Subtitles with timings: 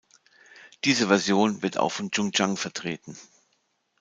[0.83, 3.15] Diese Version wird auch von Jung Chang vertreten.